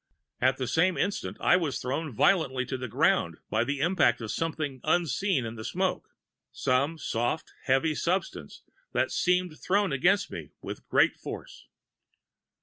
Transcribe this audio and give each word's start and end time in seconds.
At 0.41 0.57
the 0.57 0.65
same 0.67 0.97
instant 0.97 1.37
I 1.39 1.55
was 1.57 1.77
thrown 1.79 2.11
violently 2.11 2.65
to 2.65 2.75
the 2.75 2.87
ground 2.87 3.37
by 3.51 3.63
the 3.63 3.81
impact 3.81 4.19
of 4.21 4.31
something 4.31 4.81
unseen 4.83 5.45
in 5.45 5.53
the 5.53 5.63
smoke 5.63 6.07
some 6.51 6.97
soft, 6.97 7.53
heavy 7.65 7.93
substance 7.93 8.63
that 8.93 9.11
seemed 9.11 9.59
thrown 9.59 9.91
against 9.93 10.31
me 10.31 10.53
with 10.59 10.89
great 10.89 11.17
force. 11.17 11.67